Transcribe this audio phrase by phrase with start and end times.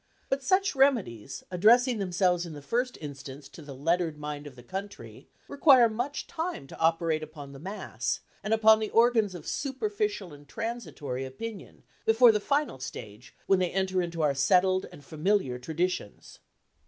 [0.29, 4.63] But such remedies, addressing themselves in the first instance to the lettered mind of the
[4.63, 10.33] country, require much time to operate upon the mass, and upon the organs of superficial
[10.33, 15.59] and transitory opinion, before the final stage, when they enter into our settled and familiar
[15.59, 16.39] traditions.